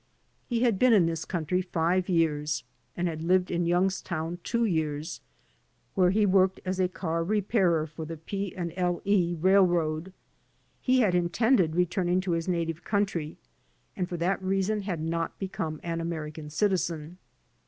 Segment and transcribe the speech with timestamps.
[0.47, 2.63] He had been in this coimtry five years
[2.97, 5.21] and had lived in Youngstown two years,
[5.93, 8.51] where he worked as a car re pairer for the P.
[8.57, 8.99] & L.
[9.05, 9.37] E.
[9.43, 9.79] R.
[9.79, 10.01] R.
[10.81, 13.37] He had intended returning to his native country
[13.95, 17.19] and for that reason had not become an American citizen.